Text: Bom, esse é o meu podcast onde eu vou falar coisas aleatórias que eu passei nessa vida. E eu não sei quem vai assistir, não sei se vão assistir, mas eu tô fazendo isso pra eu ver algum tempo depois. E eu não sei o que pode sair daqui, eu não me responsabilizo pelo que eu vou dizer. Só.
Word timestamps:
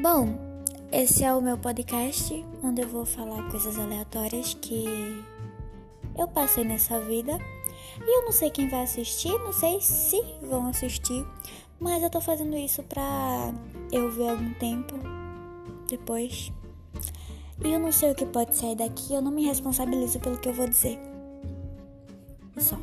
Bom, 0.00 0.28
esse 0.92 1.24
é 1.24 1.34
o 1.34 1.40
meu 1.40 1.56
podcast 1.56 2.44
onde 2.62 2.82
eu 2.82 2.88
vou 2.88 3.06
falar 3.06 3.48
coisas 3.50 3.78
aleatórias 3.78 4.52
que 4.52 4.84
eu 6.18 6.28
passei 6.28 6.64
nessa 6.64 7.00
vida. 7.00 7.38
E 7.98 8.18
eu 8.18 8.26
não 8.26 8.32
sei 8.32 8.50
quem 8.50 8.68
vai 8.68 8.82
assistir, 8.82 9.32
não 9.38 9.54
sei 9.54 9.80
se 9.80 10.22
vão 10.42 10.68
assistir, 10.68 11.24
mas 11.80 12.02
eu 12.02 12.10
tô 12.10 12.20
fazendo 12.20 12.54
isso 12.58 12.82
pra 12.82 13.54
eu 13.90 14.12
ver 14.12 14.28
algum 14.28 14.52
tempo 14.54 14.94
depois. 15.88 16.52
E 17.64 17.72
eu 17.72 17.80
não 17.80 17.90
sei 17.90 18.10
o 18.10 18.14
que 18.14 18.26
pode 18.26 18.54
sair 18.54 18.76
daqui, 18.76 19.14
eu 19.14 19.22
não 19.22 19.32
me 19.32 19.46
responsabilizo 19.46 20.20
pelo 20.20 20.36
que 20.36 20.50
eu 20.50 20.54
vou 20.54 20.68
dizer. 20.68 20.98
Só. 22.58 22.76